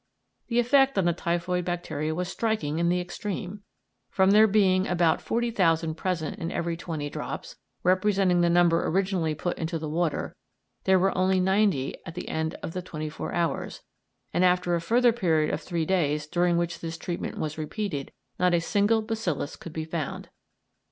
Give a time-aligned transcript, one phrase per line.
[0.47, 3.61] The effect on the typhoid bacteria was striking in the extreme;
[4.09, 9.59] from there being about 40,000 present in every twenty drops, representing the number originally put
[9.59, 10.35] into the water,
[10.85, 13.83] there were only ninety at the end of the twenty four hours;
[14.33, 18.55] and after a further period of three days, during which this treatment was repeated, not
[18.55, 20.29] a single bacillus could be found.